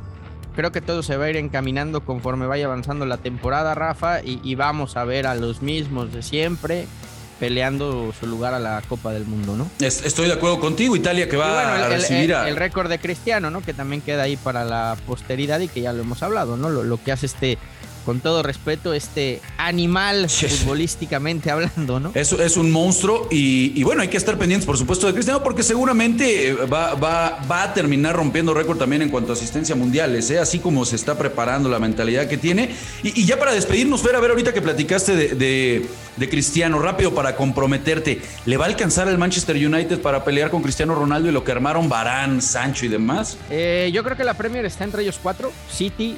creo 0.55 0.73
que 0.73 0.81
todo 0.81 1.03
se 1.03 1.17
va 1.17 1.27
a 1.27 1.31
ir 1.31 1.37
encaminando 1.37 2.05
conforme 2.05 2.47
vaya 2.47 2.67
avanzando 2.67 3.07
la 3.07 3.19
temporada, 3.19 3.75
Rafa, 3.75 4.21
y, 4.23 4.55
vamos 4.55 4.97
a 4.97 5.05
ver 5.05 5.27
a 5.27 5.35
los 5.35 5.63
mismos 5.63 6.13
de 6.13 6.23
siempre 6.23 6.87
peleando 7.39 8.13
su 8.13 8.27
lugar 8.27 8.53
a 8.53 8.59
la 8.59 8.83
Copa 8.87 9.13
del 9.13 9.25
Mundo, 9.25 9.57
¿no? 9.57 9.71
Estoy 9.81 10.27
de 10.27 10.35
acuerdo 10.35 10.61
contigo, 10.61 10.95
Italia 10.95 11.27
que 11.27 11.39
va 11.39 11.87
a 11.87 11.89
recibir 11.89 12.33
el, 12.33 12.49
el, 12.49 12.57
récord 12.57 12.91
de 12.91 12.99
Cristiano, 12.99 13.51
¿no? 13.51 13.63
Que 13.63 13.73
también 13.73 14.03
queda 14.03 14.25
ahí 14.25 14.37
para 14.37 14.63
la 14.67 14.99
posteridad 15.07 15.59
y 15.61 15.69
que 15.69 15.81
ya 15.81 15.95
lo 15.95 16.03
hemos 16.03 16.23
hablado, 16.23 16.59
¿no? 16.59 16.69
Lo, 16.69 16.83
lo 16.83 17.03
que 17.03 17.13
hace 17.13 17.25
este 17.25 17.57
con 18.05 18.21
todo 18.21 18.43
respeto, 18.43 18.93
este 18.95 19.41
animal 19.59 20.29
futbolísticamente 20.31 21.51
hablando, 21.51 22.01
¿no? 22.01 22.13
Es, 22.15 22.33
es 22.33 22.57
un 22.57 22.71
monstruo 22.71 23.29
y, 23.31 23.83
bueno, 23.83 24.03
hay 24.03 24.09
que 24.09 24.17
estar 24.17 24.39
pendientes, 24.39 24.67
por 24.67 24.77
supuesto, 24.77 25.07
de 25.07 25.13
Cristiano, 25.13 25.43
porque 25.43 25.63
seguramente 25.63 26.49
eh, 26.49 26.55
va, 26.55 26.95
va, 26.95 27.41
va 27.51 27.63
a 27.63 27.75
terminar 27.75 28.17
rompiendo 28.17 28.55
récord 28.55 28.79
también 28.79 29.03
en 29.03 29.09
cuanto 29.09 29.33
a 29.33 29.35
asistencia 29.35 29.75
mundiales, 29.75 30.31
¿eh? 30.31 30.39
así 30.39 30.59
como 30.59 30.85
se 30.85 30.97
está 30.97 31.17
preparando 31.17 31.69
la 31.69 31.79
mentalidad 31.79 32.27
que 32.27 32.37
tiene. 32.37 32.71
Y, 33.03 33.25
ya 33.25 33.39
para 33.39 33.53
despedirnos, 33.53 34.03
Fer, 34.03 34.17
a 34.17 34.21
ver, 34.21 34.31
ahorita 34.31 34.53
que 34.53 34.63
platicaste 34.63 35.15
de, 35.15 35.87
de, 36.17 36.29
Cristiano, 36.29 36.79
rápido 36.79 37.15
para 37.15 37.35
comprometerte, 37.37 38.21
¿le 38.47 38.57
va 38.57 38.67
a 38.67 38.69
alcanzar 38.69 39.09
el 39.09 39.19
Manchester 39.19 39.57
United 39.57 40.01
para 40.01 40.25
pelear 40.25 40.51
con 40.51 40.63
Cristiano 40.63 40.95
Ronaldo 40.95 41.29
y 41.29 41.33
lo 41.33 41.43
que 41.45 41.53
armaron 41.53 41.89
Barán, 41.89 42.41
Sancho 42.41 42.87
y 42.87 42.89
demás? 42.89 43.37
Eh, 43.51 43.91
yo 43.93 44.05
creo 44.05 44.17
que 44.17 44.25
la 44.25 44.35
Premier 44.35 44.65
está 44.65 44.85
entre 44.85 45.03
ellos 45.03 45.19
cuatro, 45.23 45.53
City, 45.71 46.17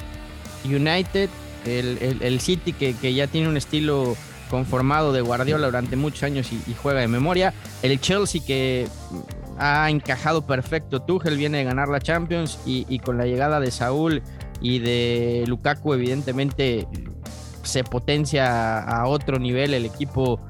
United, 0.65 1.31
el, 1.65 2.41
City 2.41 2.73
que, 2.73 3.15
ya 3.15 3.27
tiene 3.27 3.49
un 3.49 3.57
estilo 3.57 4.17
conformado 4.51 5.13
de 5.13 5.23
Guardiola 5.23 5.67
durante 5.67 5.97
muchos 5.97 6.23
años 6.25 6.51
y, 6.53 6.75
juega 6.75 7.01
de 7.01 7.09
memoria, 7.09 7.55
el 7.83 8.01
Chelsea 8.01 8.43
que 8.47 8.87
ha 9.59 9.89
encajado 9.91 10.43
perfecto, 10.43 11.03
Tuchel 11.03 11.37
viene 11.37 11.59
de 11.59 11.65
ganar 11.65 11.89
la 11.89 12.01
Champions 12.01 12.59
y, 12.67 12.99
con 12.99 13.19
la 13.19 13.27
llegada 13.27 13.61
de 13.61 13.71
Saúl 13.71 14.23
y 14.61 14.79
de 14.79 15.45
Lukaku 15.47 15.95
evidentemente 15.95 16.87
se 17.63 17.85
potencia 17.85 18.81
a 18.81 19.07
otro 19.07 19.39
nivel 19.39 19.75
el 19.75 19.85
equipo 19.85 20.41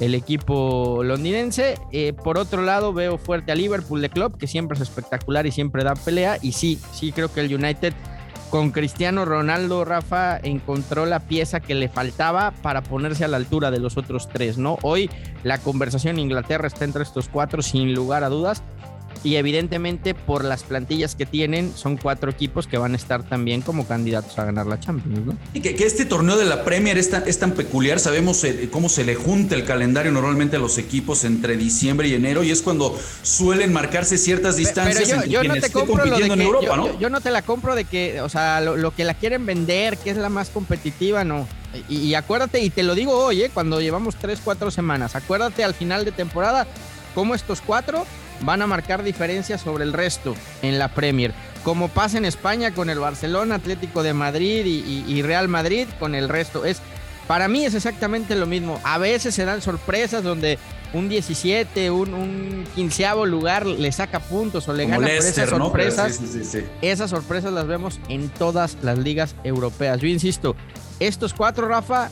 el 0.00 0.14
equipo 0.14 1.02
londinense. 1.04 1.78
Eh, 1.92 2.12
por 2.12 2.38
otro 2.38 2.62
lado, 2.62 2.92
veo 2.92 3.18
fuerte 3.18 3.52
a 3.52 3.54
Liverpool 3.54 4.00
de 4.00 4.10
Club, 4.10 4.36
que 4.36 4.46
siempre 4.46 4.74
es 4.76 4.82
espectacular 4.82 5.46
y 5.46 5.52
siempre 5.52 5.84
da 5.84 5.94
pelea. 5.94 6.38
Y 6.42 6.52
sí, 6.52 6.80
sí 6.92 7.12
creo 7.12 7.32
que 7.32 7.40
el 7.40 7.54
United 7.54 7.94
con 8.52 8.70
Cristiano 8.70 9.24
Ronaldo, 9.24 9.82
Rafa 9.82 10.36
encontró 10.36 11.06
la 11.06 11.20
pieza 11.20 11.60
que 11.60 11.74
le 11.74 11.88
faltaba 11.88 12.50
para 12.60 12.82
ponerse 12.82 13.24
a 13.24 13.28
la 13.28 13.38
altura 13.38 13.70
de 13.70 13.78
los 13.78 13.96
otros 13.96 14.28
tres, 14.28 14.58
¿no? 14.58 14.78
Hoy 14.82 15.08
la 15.42 15.56
conversación 15.56 16.16
en 16.16 16.24
Inglaterra 16.26 16.66
está 16.66 16.84
entre 16.84 17.02
estos 17.02 17.30
cuatro 17.30 17.62
sin 17.62 17.94
lugar 17.94 18.24
a 18.24 18.28
dudas 18.28 18.62
y 19.24 19.36
evidentemente 19.36 20.14
por 20.14 20.44
las 20.44 20.62
plantillas 20.64 21.14
que 21.14 21.26
tienen 21.26 21.72
son 21.76 21.96
cuatro 21.96 22.30
equipos 22.30 22.66
que 22.66 22.78
van 22.78 22.92
a 22.94 22.96
estar 22.96 23.22
también 23.22 23.62
como 23.62 23.86
candidatos 23.86 24.38
a 24.38 24.44
ganar 24.44 24.66
la 24.66 24.80
Champions. 24.80 25.26
¿no? 25.26 25.36
Y 25.54 25.60
que, 25.60 25.82
este 25.82 26.04
torneo 26.04 26.36
de 26.36 26.44
la 26.44 26.64
Premier 26.64 26.98
es 26.98 27.10
tan, 27.10 27.24
es 27.26 27.38
tan 27.38 27.52
peculiar, 27.52 28.00
sabemos 28.00 28.42
eh, 28.44 28.68
cómo 28.70 28.88
se 28.88 29.04
le 29.04 29.14
junta 29.14 29.54
el 29.54 29.64
calendario 29.64 30.12
normalmente 30.12 30.56
a 30.56 30.58
los 30.58 30.78
equipos 30.78 31.24
entre 31.24 31.56
diciembre 31.56 32.08
y 32.08 32.14
enero 32.14 32.42
y 32.42 32.50
es 32.50 32.62
cuando 32.62 32.98
suelen 33.22 33.72
marcarse 33.72 34.18
ciertas 34.18 34.56
distancias 34.56 35.08
pero 35.08 35.24
yo, 35.26 35.44
no 35.44 35.54
te 35.54 35.70
compro 35.70 36.04
lo 36.04 36.18
de 36.18 36.28
que, 36.28 36.42
Europa, 36.42 36.76
¿no? 36.76 36.98
Yo, 36.98 37.10
no 37.10 37.20
te 37.20 37.30
la 37.30 37.42
compro 37.42 37.74
de 37.74 37.84
que, 37.84 38.20
o 38.20 38.28
sea, 38.28 38.60
lo, 38.60 38.90
que 38.92 39.04
la 39.04 39.14
quieren 39.14 39.46
vender, 39.46 39.96
que 39.98 40.10
es 40.10 40.16
la 40.16 40.28
más 40.28 40.50
competitiva, 40.50 41.24
no. 41.24 41.46
Y, 41.88 41.96
y 41.98 42.14
acuérdate, 42.14 42.60
y 42.60 42.70
te 42.70 42.82
lo 42.82 42.94
digo 42.94 43.12
hoy, 43.12 43.42
¿eh? 43.42 43.50
cuando 43.52 43.80
llevamos 43.80 44.16
tres, 44.16 44.40
cuatro 44.42 44.70
semanas, 44.70 45.16
acuérdate 45.16 45.64
al 45.64 45.74
final 45.74 46.04
de 46.04 46.12
temporada 46.12 46.66
cómo 47.14 47.34
estos 47.34 47.60
cuatro 47.60 48.06
van 48.44 48.62
a 48.62 48.66
marcar 48.66 49.02
diferencias 49.02 49.60
sobre 49.60 49.84
el 49.84 49.92
resto 49.92 50.34
en 50.62 50.78
la 50.78 50.88
Premier. 50.88 51.32
Como 51.64 51.88
pasa 51.88 52.18
en 52.18 52.24
España 52.24 52.72
con 52.72 52.90
el 52.90 52.98
Barcelona, 52.98 53.56
Atlético 53.56 54.02
de 54.02 54.14
Madrid 54.14 54.64
y, 54.66 55.22
Real 55.22 55.48
Madrid 55.48 55.86
con 55.98 56.14
el 56.14 56.28
resto. 56.28 56.64
Es, 56.64 56.80
para 57.28 57.46
mí 57.48 57.64
es 57.64 57.74
exactamente 57.74 58.34
lo 58.34 58.46
mismo. 58.46 58.80
A 58.82 58.98
veces 58.98 59.34
se 59.34 59.44
dan 59.44 59.62
sorpresas 59.62 60.24
donde 60.24 60.58
un 60.92 61.08
17, 61.08 61.90
un, 61.90 62.14
un 62.14 62.64
quinceavo 62.74 63.26
lugar 63.26 63.64
le 63.64 63.92
saca 63.92 64.20
puntos 64.20 64.68
o 64.68 64.72
le 64.72 64.86
gana 64.86 65.06
por 65.06 65.08
esas 65.08 65.48
sorpresas. 65.48 66.20
Esas 66.82 67.10
sorpresas 67.10 67.52
las 67.52 67.66
vemos 67.66 68.00
en 68.08 68.28
todas 68.28 68.76
las 68.82 68.98
ligas 68.98 69.36
europeas. 69.44 70.00
Yo 70.00 70.08
insisto, 70.08 70.56
estos 70.98 71.32
cuatro, 71.32 71.68
Rafa, 71.68 72.10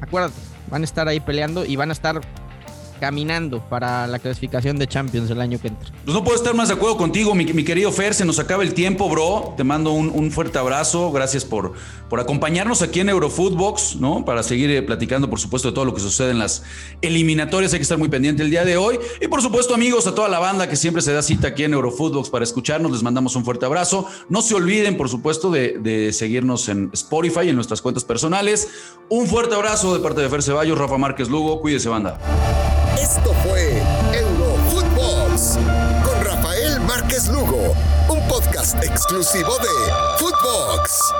acuérdate, 0.00 0.34
van 0.68 0.82
a 0.82 0.84
estar 0.84 1.08
ahí 1.08 1.20
peleando 1.20 1.64
y 1.64 1.76
van 1.76 1.90
a 1.90 1.92
estar 1.92 2.20
caminando 3.04 3.60
para 3.60 4.06
la 4.06 4.18
clasificación 4.18 4.78
de 4.78 4.86
Champions 4.86 5.28
el 5.28 5.38
año 5.38 5.60
que 5.60 5.68
entra. 5.68 5.92
Pues 6.06 6.14
no 6.14 6.24
puedo 6.24 6.38
estar 6.38 6.54
más 6.54 6.68
de 6.68 6.74
acuerdo 6.74 6.96
contigo, 6.96 7.34
mi, 7.34 7.44
querido 7.44 7.92
Fer. 7.92 8.14
Se 8.14 8.24
nos 8.24 8.38
acaba 8.38 8.62
el 8.62 8.72
tiempo, 8.72 9.10
bro. 9.10 9.52
Te 9.58 9.62
mando 9.62 9.92
un, 9.92 10.30
fuerte 10.30 10.58
abrazo. 10.58 11.12
Gracias 11.12 11.44
por, 11.44 11.74
por 12.08 12.18
acompañarnos 12.18 12.80
aquí 12.80 13.00
en 13.00 13.10
Eurofootbox, 13.10 13.96
¿no? 13.96 14.24
Para 14.24 14.42
seguir 14.42 14.70
eh, 14.70 14.80
platicando, 14.80 15.28
por 15.28 15.38
supuesto, 15.38 15.68
de 15.68 15.74
todo 15.74 15.84
lo 15.84 15.92
que 15.92 16.00
sucede 16.00 16.30
en 16.30 16.38
las 16.38 16.62
eliminatorias. 17.02 17.74
Hay 17.74 17.78
que 17.78 17.82
estar 17.82 17.98
muy 17.98 18.08
pendiente 18.08 18.42
el 18.42 18.48
día 18.48 18.64
de 18.64 18.78
hoy. 18.78 18.98
Y 19.20 19.28
por 19.28 19.42
supuesto, 19.42 19.74
amigos, 19.74 20.06
a 20.06 20.14
toda 20.14 20.30
la 20.30 20.38
banda 20.38 20.66
que 20.66 20.76
siempre 20.76 21.02
se 21.02 21.12
da 21.12 21.20
cita 21.20 21.48
aquí 21.48 21.64
en 21.64 21.74
Eurofootbox 21.74 22.30
para 22.30 22.42
escucharnos, 22.42 22.90
les 22.90 23.02
mandamos 23.02 23.36
un 23.36 23.44
fuerte 23.44 23.66
abrazo. 23.66 24.06
No 24.30 24.40
se 24.40 24.54
olviden, 24.54 24.96
por 24.96 25.10
supuesto, 25.10 25.50
de, 25.50 26.10
seguirnos 26.14 26.70
en 26.70 26.88
Spotify 26.94 27.40
y 27.44 27.48
en 27.50 27.56
nuestras 27.56 27.82
cuentas 27.82 28.02
personales. 28.02 28.66
Un 29.10 29.26
fuerte 29.26 29.54
abrazo 29.54 29.92
de 29.92 30.00
parte 30.00 30.22
de 30.22 30.30
Fer 30.30 30.42
Ceballos, 30.42 30.78
Rafa 30.78 30.96
Márquez 30.96 31.28
Lugo. 31.28 31.60
Cuídese, 31.60 31.90
banda. 31.90 32.18
Esto 32.98 33.34
fue 33.42 33.82
Eurofootbox 34.12 35.58
con 36.04 36.24
Rafael 36.24 36.80
Márquez 36.80 37.28
Lugo, 37.28 37.74
un 38.08 38.28
podcast 38.28 38.82
exclusivo 38.82 39.58
de 39.58 39.92
Footbox. 40.18 41.12